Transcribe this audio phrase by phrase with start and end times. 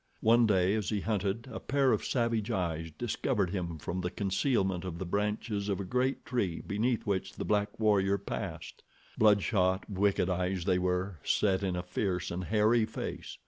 [0.21, 4.83] One day, as he hunted, a pair of savage eyes discovered him from the concealment
[4.83, 8.81] of the branches of a great tree beneath which the black warrior passed.
[9.19, 13.37] Bloodshot, wicked eyes they were, set in a fierce and hairy face.